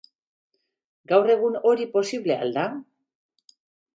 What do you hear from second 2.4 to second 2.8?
al da?